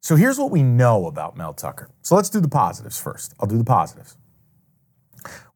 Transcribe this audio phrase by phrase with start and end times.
[0.00, 1.90] So here's what we know about Mel Tucker.
[2.02, 3.34] So let's do the positives first.
[3.38, 4.16] I'll do the positives.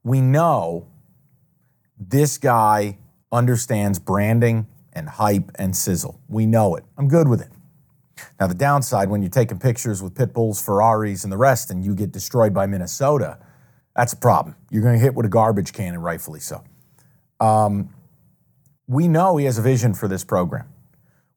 [0.03, 0.87] We know
[1.99, 2.99] this guy
[3.33, 6.21] understands branding and hype and sizzle.
[6.29, 6.85] We know it.
[6.99, 7.51] I'm good with it.
[8.39, 11.85] Now, the downside when you're taking pictures with pit bulls, Ferraris, and the rest, and
[11.85, 13.39] you get destroyed by Minnesota,
[13.97, 14.57] that's a problem.
[14.71, 16.63] You're going to hit with a garbage can, and rightfully so.
[17.41, 17.95] Um,
[18.87, 20.69] we know he has a vision for this program.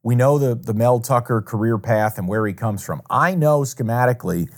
[0.08, 3.02] We know the, the Mel Tucker career path and where he comes from.
[3.10, 4.50] I know schematically,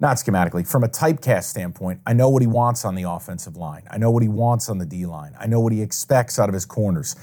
[0.00, 3.82] not schematically, from a typecast standpoint, I know what he wants on the offensive line.
[3.90, 5.34] I know what he wants on the D line.
[5.38, 7.14] I know what he expects out of his corners.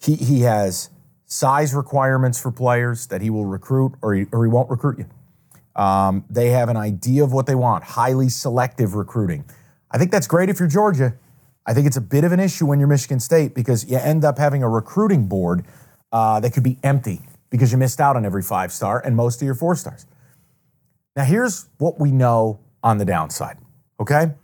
[0.00, 0.90] He, he has
[1.26, 5.06] size requirements for players that he will recruit or he, or he won't recruit you.
[5.74, 9.44] Um, they have an idea of what they want, highly selective recruiting.
[9.90, 11.14] I think that's great if you're Georgia.
[11.66, 14.24] I think it's a bit of an issue when you're Michigan State because you end
[14.24, 15.64] up having a recruiting board
[16.12, 19.40] uh, that could be empty because you missed out on every five star and most
[19.40, 20.06] of your four stars.
[21.16, 23.58] Now, here's what we know on the downside,
[24.00, 24.34] okay?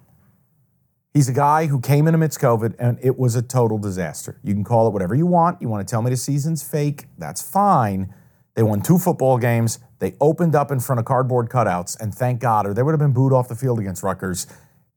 [1.13, 4.41] He's a guy who came in amidst COVID and it was a total disaster.
[4.43, 5.63] You can call it whatever you want.
[5.63, 7.05] You want to tell me the season's fake?
[7.19, 8.13] That's fine.
[8.55, 9.79] They won two football games.
[10.01, 13.01] They opened up in front of cardboard cutouts, and thank God, or they would have
[13.01, 14.47] been booed off the field against Rutgers.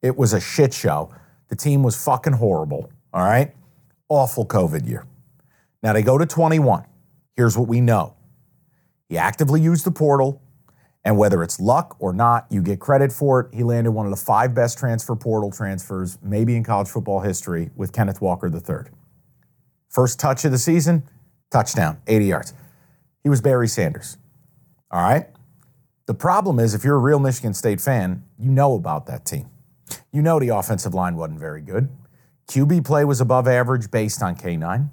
[0.01, 1.13] It was a shit show.
[1.49, 2.91] The team was fucking horrible.
[3.13, 3.53] All right?
[4.09, 5.05] Awful COVID year.
[5.83, 6.85] Now they go to 21.
[7.35, 8.15] Here's what we know
[9.09, 10.41] he actively used the portal.
[11.05, 13.53] And whether it's luck or not, you get credit for it.
[13.55, 17.69] He landed one of the five best transfer portal transfers, maybe in college football history,
[17.77, 18.91] with Kenneth Walker III.
[19.87, 21.07] First touch of the season,
[21.49, 22.53] touchdown, 80 yards.
[23.23, 24.17] He was Barry Sanders.
[24.91, 25.27] All right?
[26.07, 29.49] The problem is, if you're a real Michigan State fan, you know about that team.
[30.11, 31.87] You know the offensive line wasn't very good.
[32.49, 34.89] QB play was above average based on K9.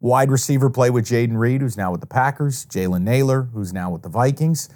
[0.00, 2.64] Wide receiver play with Jayden Reed, who's now with the Packers.
[2.66, 4.68] Jalen Nailor, who's now with the Vikings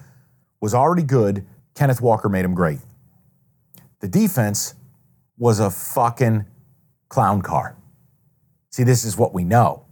[0.60, 1.46] was already good.
[1.74, 2.78] Kenneth Walker made him great.
[4.00, 4.74] The defense
[5.36, 6.46] was a fucking
[7.08, 7.76] clown car.
[8.70, 9.84] See, this is what we know.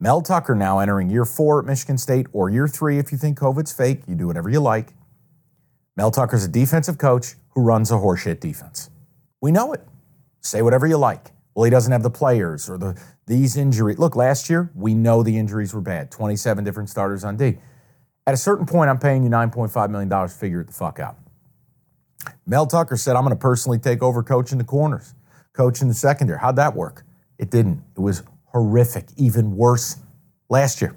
[0.00, 3.38] Mel Tucker now entering year four at Michigan State or year three if you think
[3.38, 4.02] COVID's fake.
[4.08, 4.94] You do whatever you like.
[5.96, 8.90] Mel Tucker's a defensive coach who runs a horseshit defense.
[9.40, 9.82] We know it.
[10.40, 11.32] Say whatever you like.
[11.54, 13.98] Well, he doesn't have the players or the these injuries.
[13.98, 16.10] Look, last year we know the injuries were bad.
[16.10, 17.58] 27 different starters on D.
[18.26, 20.28] At a certain point, I'm paying you $9.5 million.
[20.28, 21.16] Figure it the fuck out.
[22.46, 25.14] Mel Tucker said, I'm going to personally take over coaching the corners,
[25.52, 26.38] coaching the secondary.
[26.38, 27.04] How'd that work?
[27.38, 27.82] It didn't.
[27.96, 29.98] It was horrific, even worse
[30.48, 30.96] last year.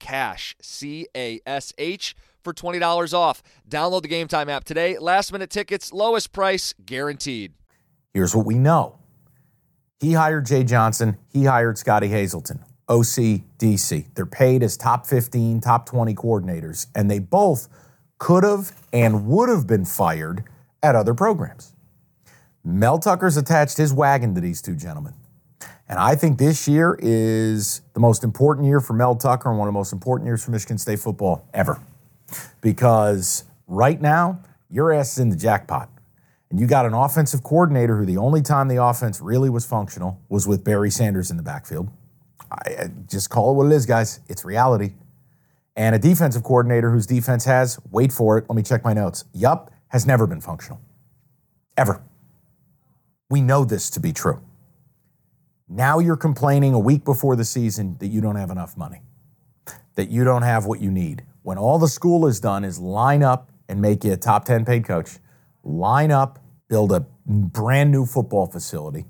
[0.00, 3.42] CASH, C A S H, for $20 off.
[3.68, 4.98] Download the Game Time app today.
[4.98, 7.52] Last minute tickets, lowest price guaranteed.
[8.12, 8.98] Here's what we know
[10.00, 15.86] he hired Jay Johnson, he hired Scottie Hazelton, ocdc They're paid as top 15, top
[15.86, 17.68] 20 coordinators, and they both
[18.18, 20.44] could have and would have been fired
[20.82, 21.74] at other programs.
[22.64, 25.14] Mel Tucker's attached his wagon to these two gentlemen.
[25.90, 29.66] And I think this year is the most important year for Mel Tucker and one
[29.66, 31.80] of the most important years for Michigan State football ever.
[32.60, 34.40] Because right now,
[34.70, 35.90] your ass is in the jackpot.
[36.48, 40.20] And you got an offensive coordinator who the only time the offense really was functional
[40.28, 41.88] was with Barry Sanders in the backfield.
[42.52, 44.20] I, I just call it what it is, guys.
[44.28, 44.92] It's reality.
[45.74, 49.24] And a defensive coordinator whose defense has, wait for it, let me check my notes.
[49.34, 50.80] Yup, has never been functional.
[51.76, 52.00] Ever.
[53.28, 54.40] We know this to be true.
[55.72, 59.02] Now you're complaining a week before the season that you don't have enough money,
[59.94, 61.22] that you don't have what you need.
[61.42, 64.64] When all the school has done is line up and make you a top 10
[64.64, 65.18] paid coach,
[65.62, 69.06] line up, build a brand new football facility,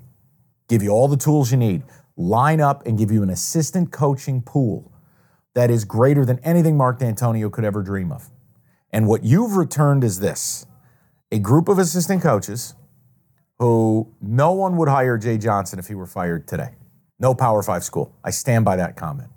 [0.69, 1.81] give you all the tools you need,
[2.15, 4.91] line up and give you an assistant coaching pool
[5.55, 8.29] that is greater than anything Mark Dantonio could ever dream of.
[8.91, 10.67] And what you've returned is this
[11.31, 12.75] a group of assistant coaches
[13.61, 16.73] who no one would hire Jay Johnson if he were fired today.
[17.19, 18.11] No Power Five school.
[18.23, 19.29] I stand by that comment.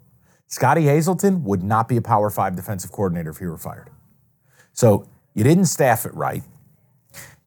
[0.46, 3.90] Scottie Hazelton would not be a Power Five defensive coordinator if he were fired.
[4.72, 6.42] So you didn't staff it right.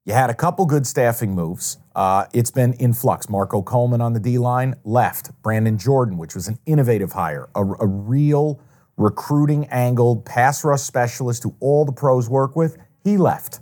[0.06, 1.80] You had a couple good staffing moves.
[1.96, 3.28] Uh, it's been in flux.
[3.28, 5.32] Marco Coleman on the D line left.
[5.42, 8.62] Brandon Jordan, which was an innovative hire, a, a real
[8.98, 13.62] recruiting angled pass rush specialist who all the pros work with, he left.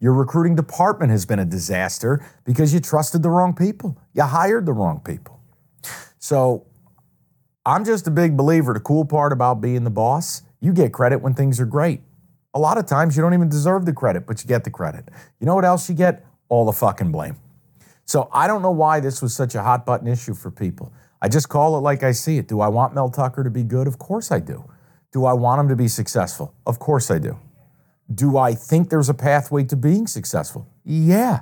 [0.00, 3.98] Your recruiting department has been a disaster because you trusted the wrong people.
[4.14, 5.40] You hired the wrong people.
[6.18, 6.66] So
[7.64, 8.72] I'm just a big believer.
[8.72, 12.00] The cool part about being the boss, you get credit when things are great.
[12.54, 15.08] A lot of times you don't even deserve the credit, but you get the credit.
[15.38, 16.26] You know what else you get?
[16.48, 17.36] All the fucking blame.
[18.04, 20.92] So I don't know why this was such a hot button issue for people.
[21.22, 22.48] I just call it like I see it.
[22.48, 23.86] Do I want Mel Tucker to be good?
[23.86, 24.68] Of course I do.
[25.12, 26.54] Do I want him to be successful?
[26.66, 27.38] Of course I do.
[28.12, 30.68] Do I think there's a pathway to being successful?
[30.84, 31.40] Yeah.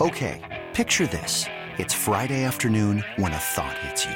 [0.00, 1.46] Okay, picture this.
[1.76, 4.14] It's Friday afternoon when a thought hits you.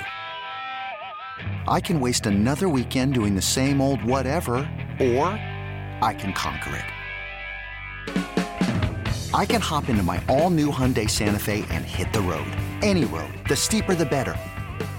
[1.66, 4.54] I can waste another weekend doing the same old whatever,
[5.00, 5.26] or
[6.00, 6.84] I can conquer it.
[9.34, 12.46] I can hop into my all new Hyundai Santa Fe and hit the road.
[12.80, 13.32] Any road.
[13.48, 14.36] The steeper, the better